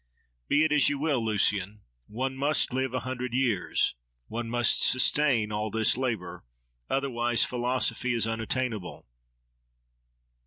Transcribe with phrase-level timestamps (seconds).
[0.47, 1.81] —Be it as you will, Lucian!
[2.07, 3.93] One must live a hundred years:
[4.29, 6.43] one must sustain all this labour;
[6.89, 9.05] otherwise philosophy is unattainable.